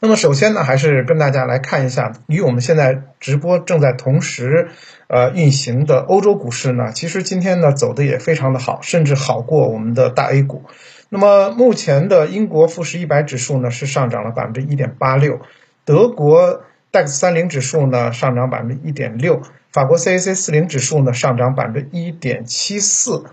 [0.00, 4.68] 那么首先呢，还是跟大家来看一下，与我们现在直播正在同时
[5.08, 10.62] 呃运行的欧洲股市呢，其实今天呢走的也非常的好，甚至好过我们的大 A 股。
[11.08, 15.40] 那么目前的英国富时一百指数呢是上涨了百分之一点八六，
[15.84, 16.62] 德国
[16.92, 23.24] DAX 三零指数呢上涨百分之一点六，法国 CAC 四零指数呢上涨百分之一点七四。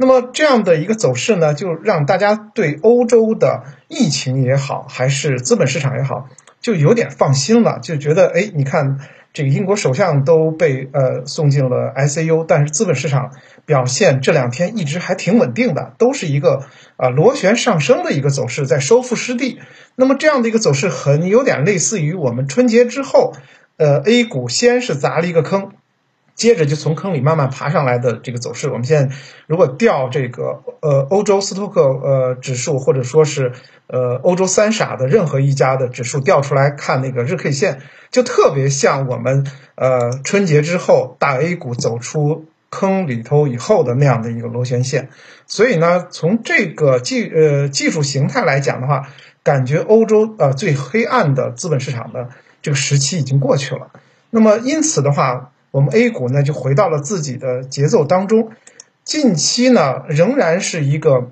[0.00, 6.28] 那么这样的一个走势呢，就让大家对欧洲的疫情也好，还是资本市场也好，
[6.60, 9.00] 就有点放心了，就觉得哎，你看
[9.32, 13.32] 这个英国首相都被呃送进了 ICU，但是资本市场
[13.66, 16.62] 表现这两天一直还挺稳定的，都是一个
[16.96, 19.58] 啊螺旋上升的一个走势，在收复失地。
[19.96, 23.32] 那么这样的一个走势，很有点类似于我们春节之后，
[23.78, 25.72] 呃 A 股先是砸了一个坑。
[26.38, 29.14] 接着就从坑里慢慢爬上来的这个走势，我们现在
[29.48, 33.50] 如果调这个呃欧洲斯托克呃指数，或者说是
[33.88, 37.80] 呃欧洲三傻的任何一家的指数调出来看那个日 K 线，
[38.12, 45.08] 就特别像我们呃春节之后大 A 股走出坑里头以后的那样的一个螺旋线。
[45.48, 49.08] 所以呢，从这个技呃技术形态来讲的话，
[49.42, 52.28] 感觉欧洲呃最黑暗的资本市场的
[52.62, 53.90] 这个时期已经过去了。
[54.30, 55.50] 那么因此的话。
[55.70, 58.50] 我们 A 股呢就回到了自己的节奏当中，
[59.04, 61.30] 近期呢仍然是一个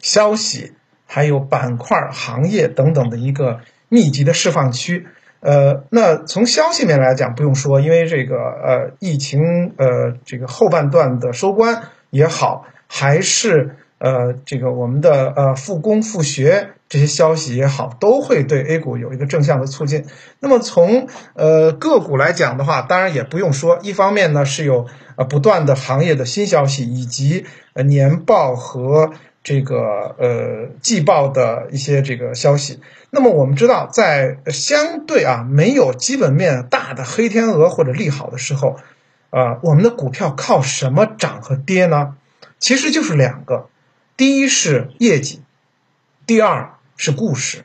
[0.00, 0.72] 消息、
[1.06, 5.06] 还有板块、行业等等的一个密集的释放区。
[5.40, 9.40] 呃，那从消息面来讲，不用说，因为这个呃疫情
[9.76, 13.76] 呃这个后半段的收官也好，还是。
[14.00, 20.06] 呃，这个我们的呃复工复学这些消息也好，都会对 A 股有一个正向的促进。
[20.40, 27.44] 那么从呃个股来讲的话，当然也不用说，一方面呢是有呃不断的行业的新消息，以及
[27.74, 29.10] 呃年报和
[29.42, 32.80] 这个呃季报的一些这个消息。
[33.10, 38.76] 那么我们知道，在相对啊没有基本面大的黑天鹅或者利好的时候，
[39.30, 42.16] 啊我们的股票靠什么涨和跌呢？
[42.58, 43.68] 其实就是两个。
[44.16, 45.42] 第一是业绩，
[46.26, 47.64] 第二是故事。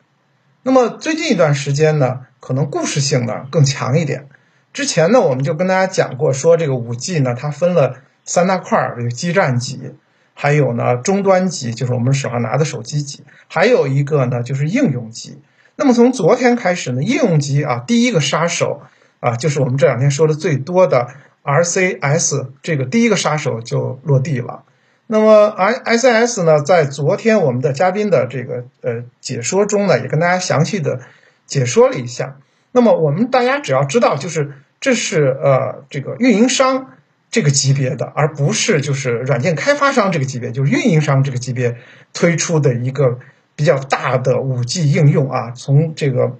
[0.61, 4.29] 那么最近一段时间呢，可能故事性呢更强一点。
[4.71, 9.95] 之前呢，我们就跟大家讲过，说这个五 G 呢，它分了三大块儿，有基站级，
[10.33, 15.41] 还有呢终端级，就是我们手上拿的手机级，还有一个呢就是应用级。
[15.75, 18.83] 那么从昨天开始呢，应用级啊，第一个杀手
[19.19, 21.09] 啊，就是我们这两天说的最多的
[21.43, 24.63] RCS 这个第一个杀手就落地了。
[25.05, 31.01] 那么，I S S 呢，在昨天我们的嘉宾的这个呃解说中呢，也跟大家详细的
[31.45, 32.37] 解说了一下。
[32.71, 36.93] 那么，我们大家只要知道，就是这是呃这个运营商
[37.29, 41.77] 这个级别的，而不是就是软件开发商这个级别，就是运营商这个级别
[42.13, 43.19] 推出的一个
[43.55, 45.51] 比较大的五 G 应用啊。
[45.51, 46.37] 从这个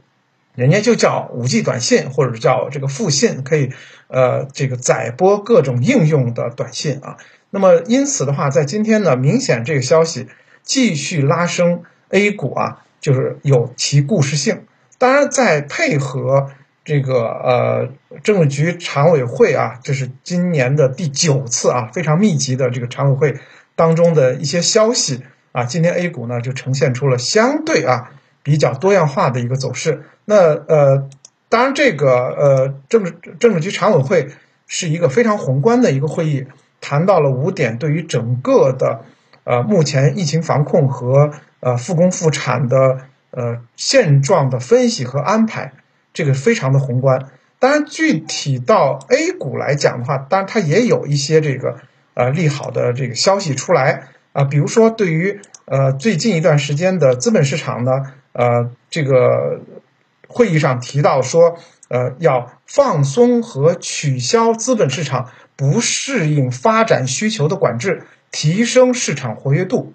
[0.56, 3.72] 人家就叫五 G 短信，或者叫这个复信，可以
[4.08, 7.18] 呃这个载播各种应用的短信啊。
[7.56, 10.28] 那么，因此的话，在今天呢，明显这个消息
[10.64, 14.64] 继续拉升 A 股啊，就是有其故事性。
[14.98, 16.50] 当然，在配合
[16.84, 17.90] 这个呃
[18.24, 23.40] 政治局常委会啊，这是今年的第九次啊，非常密集的这个常委会
[23.76, 25.22] 当中的一些消息
[25.52, 30.02] 啊，今天 A 股呢就呈现出了相对啊比较多样化的一个走势。
[30.26, 31.08] 那呃，
[31.50, 34.30] 当然这个呃政治政治局常委会
[34.66, 36.48] 是一个非常宏观的一个会议。
[36.94, 39.02] 谈到了五点，对于整个的
[39.46, 42.78] 呃目前疫情防控和呃复工复产的
[43.32, 45.74] 呃现状的分析和安排，
[46.14, 47.30] 这个非常的宏观。
[47.58, 51.78] 当然，具体到 A 股来讲的话，当然它也有一些这个
[52.14, 57.92] 呃利好的这个消息出来啊，比如说对于呃最近一段时间的资本市场呢，
[58.34, 59.62] 呃这个
[60.28, 61.58] 会议上提到说，
[61.90, 65.30] 呃要放松和取消资本市场。
[65.56, 69.94] 不适应发展需求的管制，提升市场活跃度，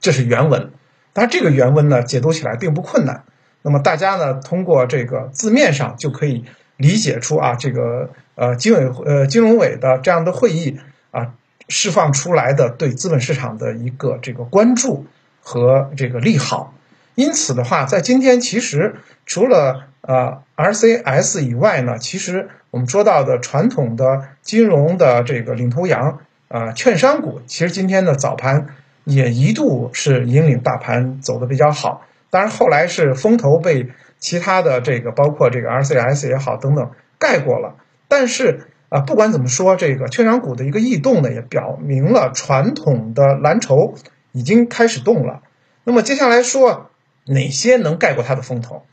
[0.00, 0.70] 这是原文。
[1.14, 3.24] 当然，这个原文呢解读起来并不困难。
[3.62, 6.44] 那么大家呢通过这个字面上就可以
[6.76, 10.78] 理解出啊，这个呃金委呃金融委的这样的会议
[11.10, 11.32] 啊
[11.68, 15.06] 释放出来的对资本市场的一个这个关注
[15.40, 16.74] 和这个利好。
[17.14, 18.94] 因此的话，在今天其实
[19.26, 28.68] 除了呃 RCS 以外呢，其实我们说到的传统的金融的这个领头羊啊，券商股，其实今天的早盘
[29.04, 32.06] 也一度是引领大盘走的比较好。
[32.30, 37.76] 当然后来是风头被其他的这个包括这个 RCS 也好等等盖过了。
[38.08, 43.94] 但是啊，不管怎么说，这个券商股的一个异动呢，也表明了传统的蓝筹
[44.32, 45.42] 已经开始动了。
[45.84, 46.88] 那么接下来说。
[47.26, 48.84] 哪些能盖过它的风头？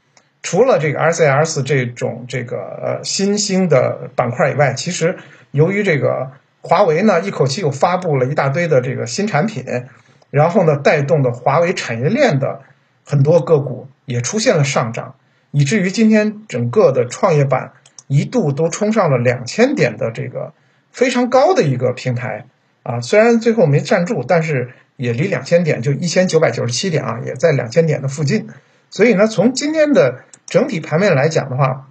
[0.42, 5.18] 除了这个 RCS 这种这个呃新兴的板块以外，其实
[5.52, 6.31] 由于这个
[6.62, 9.66] 华为呢一口气又发布了一大堆的这个新产品，
[10.30, 12.62] 然后呢带动的华为产业链的
[13.06, 15.16] 很多个股也出现了上涨，
[15.52, 17.74] 以至于今天整个的创业板
[18.08, 20.54] 一度都冲上了两千点的这个
[20.92, 22.46] 非常高的一个平台
[22.84, 28.50] 啊，虽然最后没站住，但是也离两千点就一千九百九十七点啊，也在两千点的附近。
[28.90, 31.88] 所以呢，从今天的整体盘面来讲的话，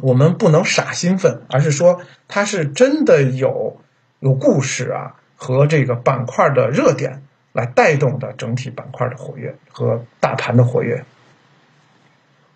[0.00, 3.80] 我们不能傻兴奋，而是说它是真的有
[4.18, 11.04] 有故事啊和这个板块的热点来带动的整体板块的活跃和大盘的活跃。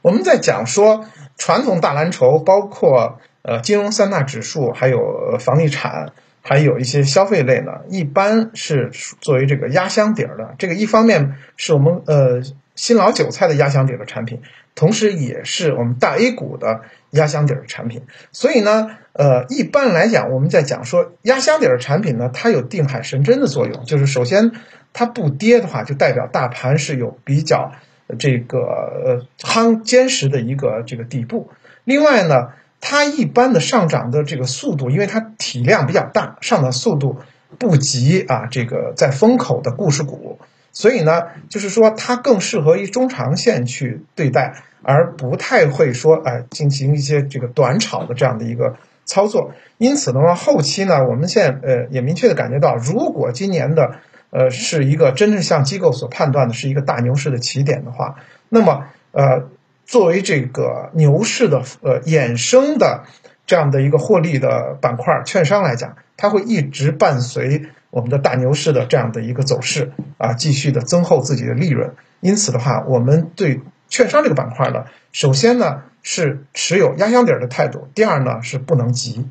[0.02, 1.06] 我们在讲说
[1.38, 6.12] 传统大蓝筹，包括呃金融三大指数，还有房地产，
[6.44, 10.54] 还有一些消费类呢，一般是作为这个压箱底儿的。
[10.58, 12.40] 这个一方面是我们呃。
[12.76, 14.42] 新老韭菜的压箱底儿的产品，
[14.74, 16.80] 同时也是我们大 A 股的
[17.10, 18.02] 压箱底儿的产品。
[18.32, 23.84] 所以呢，呃，一般来讲，我们在讲说压箱底儿的产品呢，它有定海神针的作用。
[23.84, 24.50] 就是首先
[24.92, 27.70] 它不跌的话，就代表大盘是有比较
[28.18, 31.52] 这个呃夯坚实的一个这个底部。
[31.84, 32.48] 另外呢，
[32.86, 37.16] 它一般的上涨的这个速度，因为它体量比较大，上涨速度
[37.58, 40.38] 不及啊这个在风口的故事股。
[40.70, 48.76] 所以呢，就是说它更适合于中长线去对待，而不太会说哎进行一些这个短炒的这样的一个
[49.06, 49.52] 操作。
[49.78, 53.96] 因此的话，后期呢，我们现在呃也明确的感觉到，如果今年的
[54.28, 58.16] 呃是一个真正像机构所判断的是一个大牛市的起点的话，
[58.50, 59.48] 那么呃
[59.84, 63.04] 作为这个牛市的呃衍生的
[63.46, 67.62] 这样的一个获利的板块，券商来讲，它会一直伴随。
[67.90, 71.94] 我们的大牛市的这样的一个走势啊，继续的增厚自己的利润。
[72.18, 79.28] 因此的话，我们对券商这个板块呢，首先呢是持有压箱底儿的态度，第二呢是不能急。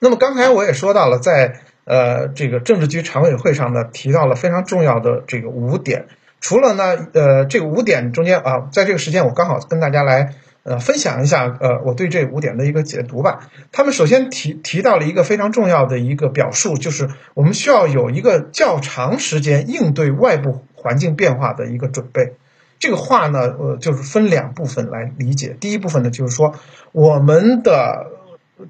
[0.00, 6.06] 那么刚才我也说到了，在呃这个政治局常委会上呢，提到了非常重要的这个五点。
[6.42, 10.34] 除了呢呃这个五点中间啊，在这个时间我刚好跟大家来。
[10.64, 13.50] 呃，分享一下呃，我对这五点的一个解读吧。
[13.72, 22.34] 他们首先提提到了一个非常重要的一个表述，就是我们需要有一个较长时间应对外部环境变化的一个准备。
[22.78, 25.56] 这个话呢，呃，就是分两部分来理解。
[25.58, 26.54] 第一部分呢，就是说
[26.92, 28.06] 我们的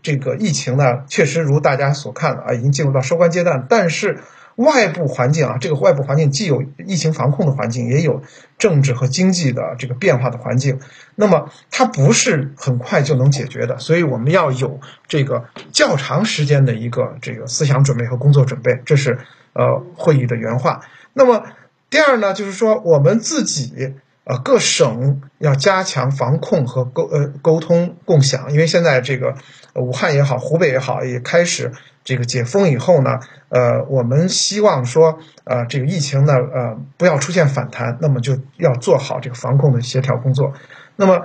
[0.02, 4.20] 这个疫情呢，确实如大家所看的啊，已经进入到收官阶段，但是。
[4.56, 8.22] 外部环境啊，这个外部环境既有疫情防控的环境，也有
[8.58, 10.78] 政治和经济的这个变化的环境。
[11.14, 18.81] 那么它不是很快就能解决的，所以我们要有这个较长时间的一个这个思想准备和工作准备。
[18.84, 19.19] 这是
[19.54, 20.82] 呃会议的原话。
[21.14, 21.44] 那么
[21.88, 23.94] 第二呢，就是说我们自己
[24.25, 29.34] 呃各省要加强防控和沟呃沟通共享，因为现在这个
[29.75, 31.72] 武汉也好，湖北也好，也开始。
[32.04, 40.52] 这个解封以后呢，呃，我们希望说，呃，这个疫情呢，呃，不要出现反弹，那么就要做好这个防控的协调工作。
[40.96, 41.25] 那么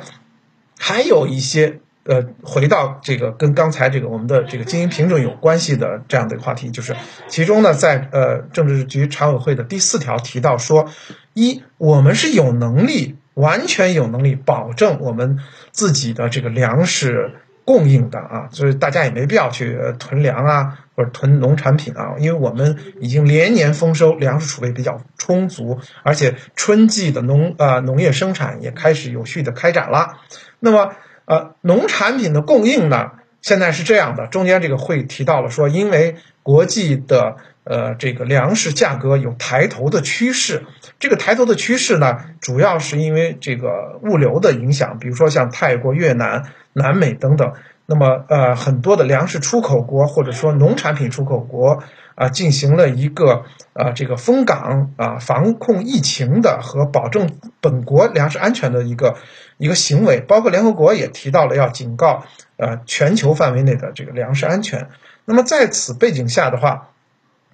[0.77, 6.95] 还有一些，呃，回到这个跟刚才这个我们的这个经营平整有关系的这样的一个话题，就是
[7.27, 10.87] 其中呢，在呃政治局常委会的第四条提到说，
[11.33, 15.39] 一，我们是有能力，完全有能力保证我们
[15.71, 17.33] 自己的这个粮食。
[17.67, 30.19] 供应的啊，所以大家也没必要去囤粮啊，或者囤农产品啊，因为我们已经连年丰收，粮食储备比较充足，而且春季的农呃农业生产也开始有序的开展了。
[30.61, 30.93] 那么
[31.25, 37.35] 呃农产品的供应呢，现在是这样的，中间这个会提到了说，因为国际的
[37.69, 40.63] 呃这个粮食价格有抬头的趋势，
[40.99, 46.43] 这个抬头的趋势呢，主要是因为这个物流的影响，比如说像泰国、越南。
[46.77, 47.53] 南美等等，
[47.87, 51.81] 那么呃很多的粮食出口国或者说农产品出口国
[52.13, 57.31] 啊，进行了一个啊这个封港啊防控疫情的和保证
[57.61, 59.15] 本国粮食安全的一个
[59.57, 62.23] 一个行为，包括联合国也提到了要警告
[62.57, 64.89] 呃全球范围内的这个粮食安全。
[65.25, 66.89] 那么在此背景下的话，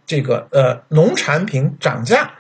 [0.06, 2.32] 这个呃农产品涨价。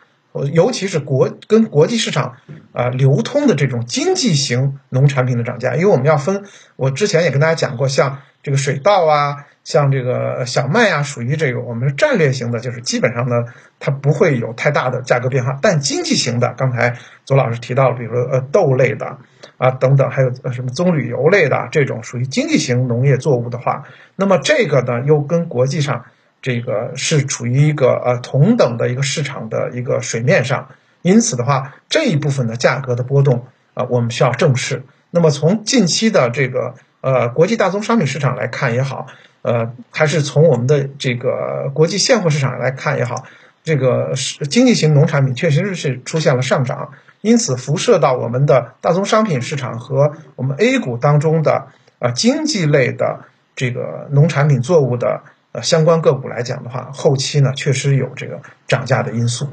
[0.52, 2.38] 尤其是国跟国际市场
[2.72, 6.44] 啊流通的这种经济型农产品的涨价，因为我们要分，
[6.76, 13.46] 我之前也跟大家讲过，像这个水稻啊，像这个小麦啊，属于这个我们是战略型的，就是基本上呢，
[13.80, 15.60] 它不会有太大的价格变化。
[15.62, 19.20] 但经济型的，刚才左老师提到了，比如说呃豆类的
[19.60, 23.84] 啊等等，还有呃什么棕榈油类的这种属于经济型农业作物的话，
[24.16, 26.06] 那么这个呢又跟国际上。
[26.44, 30.68] 这个是处于一个呃同等的一个市场的一个水面上，
[31.02, 34.84] 因此的话，这一部分的价格的波动啊，我们需要正视。
[35.10, 39.08] 那么从近期的这个呃国际大宗商品市场来看也好，
[39.42, 43.24] 呃，还是从我们的这个国际现货市场来看也好，
[43.64, 51.68] 这个是经济型农产品确实是出现了上涨，因此辐射到我们的大宗商品市场和我们 A 股当中的
[52.00, 53.22] 啊经济类的
[53.56, 55.22] 这个农产品作物的
[55.54, 59.48] 呃相关个股来讲的话，后期呢确实有这个涨价的因素。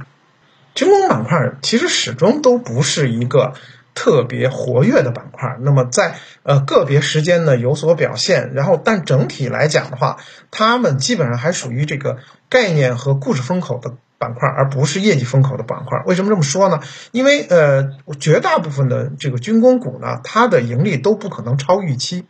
[0.74, 3.54] 军工板块其实始终都不是一个。
[3.92, 6.14] 特别活跃的板块，那么在
[6.44, 10.18] 呃个别时间呢有所表现，然后但整体来讲的话，
[10.52, 16.02] 它们基本上还属于这个概念和故事风口的板块，而不是业绩风口的板块。
[16.06, 16.80] 为什么这么说呢？
[17.10, 17.90] 因为呃
[18.20, 22.24] 绝大部分的这个军工股呢，它的盈利都不可能超预期。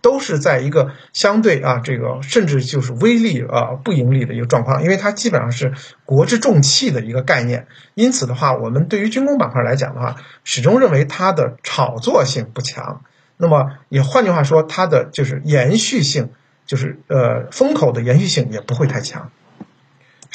[0.00, 5.72] 都是在一个相对啊，这个甚至就是微利啊不盈利的一个状况，因为它基本上是
[6.04, 7.66] 国之重器的一个概念。
[7.94, 13.02] 因此的话，我们对于军工板块来讲的话，始终认为它的炒作性不强。
[13.36, 16.30] 那么也换句话说，它的就是延续性，
[16.66, 19.30] 就是呃风口的延续性也不会太强。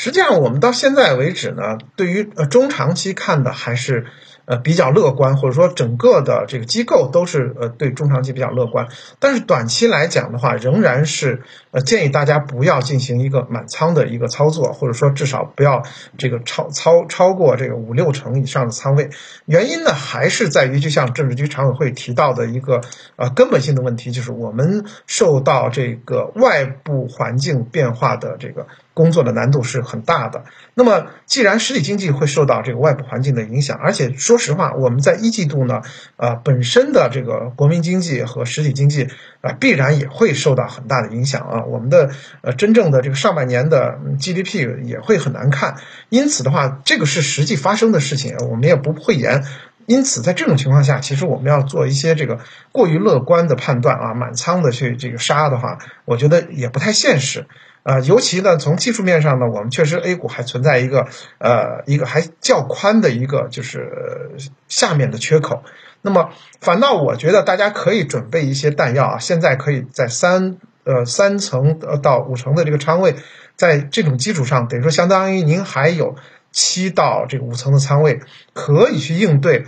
[0.02, 4.08] 实际上，我们到现在为止呢，对于呃中长期看的还是。
[4.46, 8.88] 呃，比较乐观，或者说整个的这个机构都是呃对中长期比较乐观，
[9.20, 15.84] 但是短期来讲的话，仍然是呃建议大家不要进行一个满仓的一个操作，或者说至少不要
[16.18, 19.12] 这个超超超过这个五六成以上的仓位。
[19.46, 22.82] 原因呢，还是在于就像政治局常委会提到的一个
[23.18, 28.68] 呃根本性的问题，就是我们受到这个外部环境变化的这个。
[29.02, 30.44] 工作的难度是很大的。
[30.76, 35.82] 那么，既然实体经济会受到这个外部环境的影响，而且说实话，我们在一季度呢，
[36.18, 39.08] 呃，本身的这个国民经济和实体经济
[39.42, 41.64] 啊，必然也会受到很大的影响啊。
[41.66, 42.12] 我们的
[42.44, 45.78] 呃，真正的这个上半年的 GDP 也会很难看。
[46.10, 49.44] 因此的话，这个是实际发生的事情，我们也不讳言。
[49.88, 52.40] 因此，在这种情况下，其实我们要做一些这个
[52.72, 57.48] 过于乐观的判断啊，满仓的去这个杀的话，我觉得也不太现实。
[57.84, 61.08] 啊，尤其呢，从技术面上呢，我们确实 A 股还存在一个
[61.40, 64.36] 呃一个还较宽的一个就是
[64.68, 65.64] 下面的缺口。
[66.04, 73.16] 那么，反倒我觉得大家可以准备一些弹药啊，现在可以在三呃三层呃到五层的这个仓位，
[73.56, 76.16] 在这种基础上，等于说相当于您还有
[76.52, 78.20] 七到这个五层的仓位
[78.54, 79.66] 可以去应对。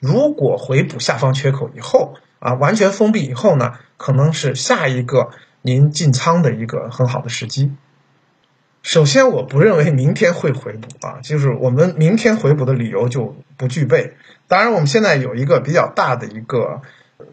[0.00, 5.28] 如果回补下方缺口以后啊，完全封闭以后呢，可能是下一个。
[5.66, 7.72] 您进仓的一个很好的时机。
[8.82, 14.12] 首先，我不认为明天会回补啊，就是我们明天回补的理由就不具备。
[14.46, 16.82] 当然，我们现在有一个比较大的一个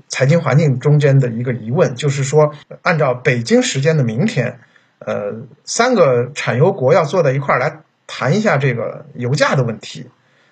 [0.07, 4.61] 财经环境中间的一个疑问，就是说，按照北京时间的明天，
[4.99, 10.09] 呃，三个产油国要坐在一块儿来谈一下这个油价的问题。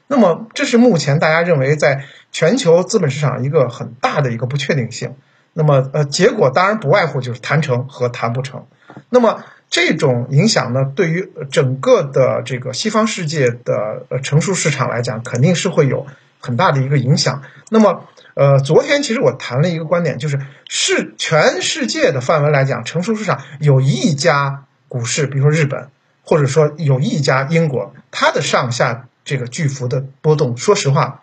[0.08, 5.16] 那么，这是目前大家认为在全球资本市场一个很大的一个不确定性。
[5.54, 8.66] 那么，呃，结果当然不外乎就是谈成和谈不成。
[9.10, 16.08] 那么这种影响呢，对于整个的这个西方世界的呃成熟市场来讲，肯定是会有
[16.40, 17.42] 很大的一个影响。
[17.70, 25.90] 那么，呃，昨天其实我谈了一个观点，就是是全世界的范围来讲，成熟市场有一家股市，比如说日本，
[26.24, 31.22] 或者说有一家英国，它的上下这个巨幅的波动，说实话。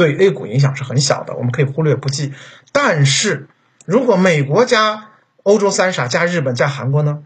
[0.00, 2.32] 对 A 股影响是很小的，我们可以忽略不计。
[2.72, 3.48] 但是，
[3.84, 5.08] 如果美国加
[5.42, 7.18] 欧洲三傻加日本加韩国呢，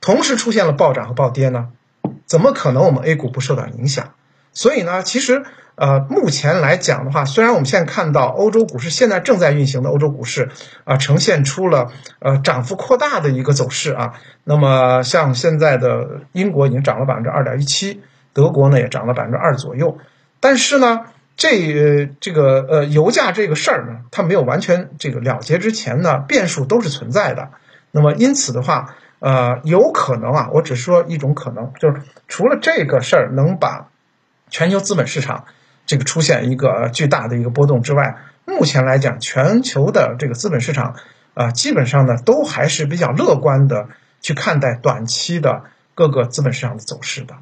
[0.00, 1.68] 同时出现了暴涨和暴跌呢，
[2.26, 4.14] 怎么可能我们 A 股不受到影响？
[4.52, 5.44] 所以呢，其实
[5.76, 10.48] 呃，目前来讲的话，虽然我们现在看到欧洲股市现在正在运行的欧洲股市
[10.82, 19.98] 啊，呈现出了呃涨幅扩大的一个走势啊，那么像现在的英国已经涨了百分之二点一七，德国呢也涨了百分之二左右，
[20.40, 21.02] 但是呢。
[21.38, 27.50] 这这个呃油价这个事儿呢，它没有完全这个了结之前呢，变数都是存在的。
[27.92, 33.88] 那么因此的话，呃，有可能啊，我只说一种可能，就是除了这个事儿能把
[34.50, 35.44] 全球资本市场
[35.86, 40.96] 这个出现一个巨大的一个波动之外，目前来讲，全球的这个资本市场
[41.34, 43.86] 啊，基本上呢都还是比较乐观的
[44.20, 45.62] 去看待短期的
[45.94, 47.36] 各个资本市场的走势的。